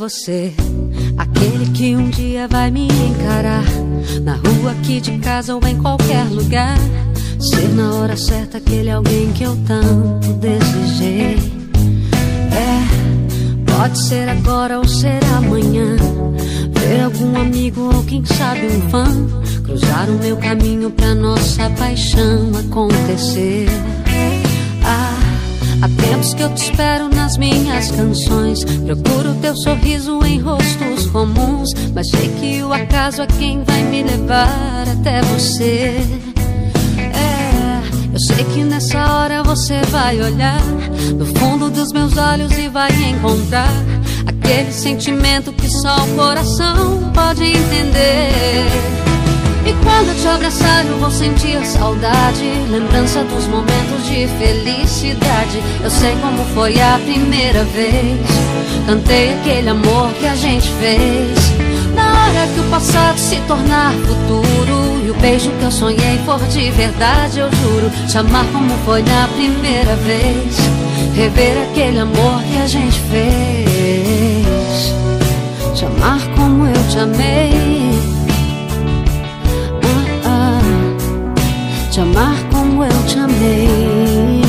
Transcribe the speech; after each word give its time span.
você. 0.00 0.52
Aquele 1.16 1.70
que 1.72 1.96
um 1.96 2.10
dia 2.10 2.48
vai 2.48 2.70
me 2.70 2.86
encarar. 2.86 3.64
Na 4.22 4.34
rua 4.34 4.72
aqui 4.72 5.00
de 5.00 5.18
casa 5.18 5.54
ou 5.54 5.66
em 5.66 5.78
qualquer 5.78 6.24
lugar. 6.24 6.76
Ser 7.38 7.68
na 7.68 7.94
hora 7.94 8.16
certa 8.16 8.58
aquele 8.58 8.90
alguém 8.90 9.32
que 9.32 9.44
eu 9.44 9.56
tanto 9.66 10.32
desejei. 10.34 11.36
É, 12.52 13.70
pode 13.70 13.98
ser 13.98 14.28
agora 14.28 14.78
ou 14.78 14.86
ser 14.86 15.24
amanhã. 15.36 15.96
Ver 16.78 17.02
algum 17.02 17.40
amigo 17.40 17.94
ou 17.94 18.02
quem 18.04 18.24
sabe 18.24 18.66
um 18.66 18.90
fã. 18.90 19.04
Cruzar 19.64 20.08
o 20.08 20.18
meu 20.18 20.36
caminho 20.36 20.90
pra 20.90 21.14
nossa 21.14 21.68
paixão 21.70 22.50
acontecer. 22.58 23.68
Há 25.82 25.88
tempos 25.88 26.34
que 26.34 26.42
eu 26.42 26.54
te 26.54 26.64
espero 26.64 27.08
nas 27.08 27.38
minhas 27.38 27.90
canções. 27.90 28.64
Procuro 28.64 29.34
teu 29.40 29.56
sorriso 29.56 30.20
em 30.26 30.38
rostos 30.38 31.06
comuns. 31.06 31.70
Mas 31.94 32.10
sei 32.10 32.28
que 32.38 32.62
o 32.62 32.72
acaso 32.72 33.22
é 33.22 33.26
quem 33.26 33.64
vai 33.64 33.82
me 33.84 34.02
levar 34.02 34.84
até 34.92 35.22
você. 35.22 35.96
É, 36.98 37.80
eu 38.12 38.20
sei 38.20 38.44
que 38.44 38.62
nessa 38.62 38.98
hora 39.14 39.42
você 39.42 39.80
vai 39.90 40.20
olhar 40.20 40.62
no 41.16 41.24
fundo 41.24 41.70
dos 41.70 41.92
meus 41.92 42.14
olhos 42.18 42.52
e 42.58 42.68
vai 42.68 42.90
encontrar 43.10 43.72
aquele 44.26 44.72
sentimento 44.72 45.50
que 45.52 45.68
só 45.70 46.04
o 46.04 46.14
coração 46.14 47.10
pode 47.14 47.44
entender. 47.44 48.29
Quando 50.00 50.18
te 50.18 50.26
abraçar, 50.28 50.86
eu 50.86 50.96
vou 50.96 51.10
sentir 51.10 51.62
saudade. 51.66 52.42
Lembrança 52.70 53.22
dos 53.22 53.46
momentos 53.46 54.06
de 54.06 54.26
felicidade. 54.38 55.62
Eu 55.84 55.90
sei 55.90 56.16
como 56.22 56.42
foi 56.54 56.80
a 56.80 56.98
primeira 57.04 57.64
vez. 57.64 58.18
Cantei 58.86 59.34
aquele 59.34 59.68
amor 59.68 60.10
que 60.14 60.26
a 60.26 60.34
gente 60.34 60.70
fez. 60.80 61.38
Na 61.94 62.12
hora 62.14 62.48
que 62.48 62.60
o 62.60 62.70
passado 62.70 63.18
se 63.18 63.36
tornar 63.40 63.92
futuro. 63.92 65.04
E 65.04 65.10
o 65.10 65.14
beijo 65.20 65.50
que 65.50 65.64
eu 65.64 65.70
sonhei 65.70 66.18
for 66.24 66.40
de 66.46 66.70
verdade, 66.70 67.40
eu 67.40 67.50
juro. 67.52 67.90
Te 68.08 68.16
amar 68.16 68.46
como 68.54 68.70
foi 68.86 69.02
na 69.02 69.28
primeira 69.28 69.96
vez. 69.96 70.56
Rever 71.14 71.68
aquele 71.68 71.98
amor 71.98 72.42
que 72.44 72.56
a 72.56 72.66
gente 72.66 72.98
fez. 73.10 74.29
Te 82.00 82.02
amar 82.02 82.42
como 82.50 82.82
eu 82.82 83.06
te 83.06 83.18
amei. 83.18 84.40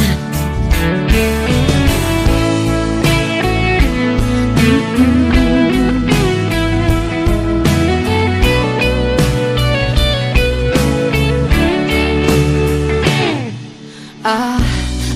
Ah, 14.24 14.58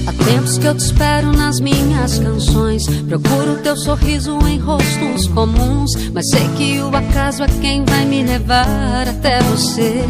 há 0.07 0.13
tempos 0.25 0.57
que 0.57 0.65
eu 0.65 0.75
te 0.75 0.79
espero 0.79 1.31
nas 1.31 1.61
minhas 1.61 2.19
canções. 2.19 2.85
Procuro 3.07 3.61
teu 3.63 3.77
sorriso 3.77 4.37
em 4.47 4.59
rostos 4.59 5.27
comuns. 5.27 5.91
Mas 6.13 6.29
sei 6.29 6.45
que 6.57 6.81
o 6.81 6.93
acaso 6.93 7.43
é 7.43 7.47
quem 7.61 7.85
vai 7.85 8.05
me 8.05 8.23
levar 8.23 9.07
até 9.07 9.39
você. 9.43 10.03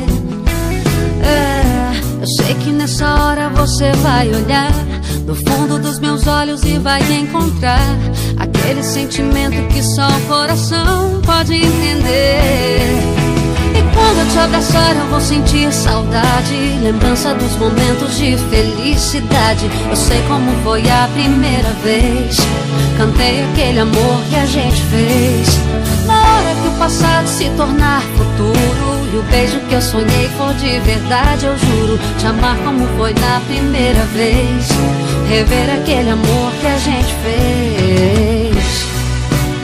Eu 2.25 2.29
sei 2.43 2.55
que 2.55 2.71
nessa 2.71 3.05
hora 3.23 3.49
você 3.49 3.91
vai 3.97 4.27
olhar 4.27 4.71
no 5.27 5.35
fundo 5.35 5.77
dos 5.77 5.99
meus 5.99 6.25
olhos 6.25 6.63
e 6.63 6.79
vai 6.79 6.99
encontrar 7.13 7.85
aquele 8.39 8.81
sentimento 8.81 9.55
que 9.71 9.83
só 9.83 10.07
o 10.07 10.21
coração 10.21 11.21
pode 11.23 11.53
entender. 11.53 12.79
E 13.77 13.93
quando 13.93 14.21
eu 14.21 14.31
te 14.31 14.39
abraçar, 14.39 14.95
eu 14.95 15.05
vou 15.05 15.21
sentir 15.21 15.71
saudade, 15.71 16.55
lembrança 16.81 17.35
dos 17.35 17.55
momentos 17.57 18.17
de 18.17 18.35
felicidade. 18.49 19.69
Eu 19.87 19.95
sei 19.95 20.19
como 20.27 20.51
foi 20.63 20.81
a 20.89 21.07
primeira 21.13 21.69
vez. 21.83 22.37
Cantei 22.97 23.43
aquele 23.43 23.81
amor 23.81 24.19
que 24.31 24.35
a 24.35 24.47
gente 24.47 24.81
fez. 24.85 25.59
Na 26.07 26.15
hora 26.15 26.55
que 26.59 26.67
o 26.69 26.79
passado 26.79 27.27
se 27.27 27.51
tornar 27.51 28.01
o 29.17 29.23
beijo 29.23 29.59
que 29.61 29.73
eu 29.73 29.81
sonhei 29.81 30.29
for 30.37 30.53
de 30.55 30.79
verdade, 30.79 31.45
eu 31.45 31.57
juro 31.57 31.99
te 32.17 32.27
amar 32.27 32.57
como 32.57 32.85
foi 32.97 33.13
na 33.13 33.39
primeira 33.41 34.03
vez. 34.05 34.67
Rever 35.29 35.69
aquele 35.75 36.09
amor 36.09 36.51
que 36.59 36.67
a 36.67 36.77
gente 36.77 37.13
fez. 37.23 38.85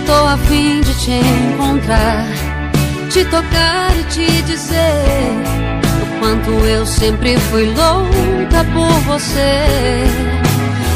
Tô 0.06 0.13
a 0.13 0.38
fim 0.38 0.81
de 0.81 0.94
te 0.95 1.11
encontrar, 1.11 2.28
te 3.09 3.23
tocar 3.25 3.95
e 3.97 4.03
te 4.06 4.41
dizer 4.44 5.35
o 6.01 6.19
quanto 6.19 6.51
eu 6.66 6.85
sempre 6.85 7.38
fui 7.38 7.66
louca 7.66 8.63
por 8.73 9.00
você. 9.01 10.41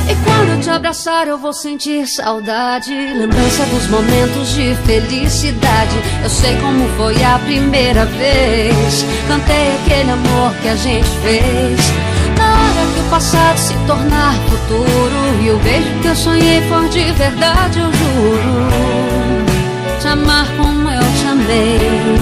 E 0.07 0.15
quando 0.23 0.61
te 0.61 0.69
abraçar, 0.69 1.27
eu 1.27 1.37
vou 1.37 1.51
sentir 1.51 2.05
saudade. 2.05 2.93
Lembrança 2.93 3.65
dos 3.65 3.87
momentos 3.87 4.53
de 4.53 4.75
felicidade. 4.85 5.95
Eu 6.23 6.29
sei 6.29 6.55
como 6.57 6.87
foi 6.89 7.23
a 7.23 7.39
primeira 7.39 8.05
vez. 8.05 9.03
Cantei 9.27 9.75
aquele 9.75 10.11
amor 10.11 10.53
que 10.61 10.67
a 10.67 10.75
gente 10.75 11.09
fez. 11.23 11.79
Na 12.37 12.53
hora 12.53 12.93
que 12.93 12.99
o 12.99 13.09
passado 13.09 13.57
se 13.57 13.73
tornar 13.87 14.35
futuro. 14.49 15.43
E 15.43 15.49
o 15.49 15.57
beijo 15.59 15.89
que 16.01 16.07
eu 16.07 16.15
sonhei 16.15 16.61
for 16.69 16.87
de 16.89 17.11
verdade, 17.13 17.79
eu 17.79 17.91
juro. 17.91 18.67
Te 19.99 20.07
amar 20.07 20.47
como 20.55 20.87
eu 20.87 21.01
te 21.01 21.27
amei. 21.27 22.19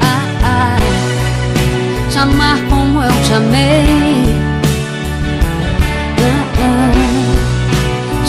Ah, 0.00 0.76
ah. 0.76 2.08
Te 2.08 2.18
amar 2.18 2.58
como 2.68 3.02
eu 3.02 3.22
te 3.24 3.32
amei. 3.32 3.97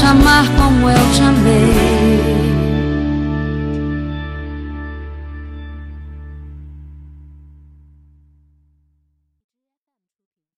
amar 0.10 0.46
como 0.58 0.90
eu 0.90 1.12
te 1.14 1.22
amei. 1.22 1.99